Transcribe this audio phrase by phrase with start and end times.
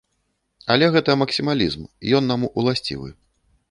[0.75, 1.87] Але гэта максімалізм,
[2.21, 3.09] ён нам уласцівы.